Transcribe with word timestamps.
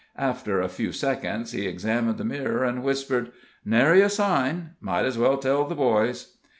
After 0.17 0.59
a 0.59 0.67
few 0.67 0.91
seconds 0.93 1.51
he 1.51 1.67
examined 1.67 2.17
the 2.17 2.25
mirror, 2.25 2.63
and 2.63 2.81
whispered: 2.81 3.31
"Nary 3.63 4.01
a 4.01 4.09
sign 4.09 4.71
might's 4.81 5.15
well 5.15 5.37
tell 5.37 5.65
the 5.67 5.75
boys." 5.75 6.37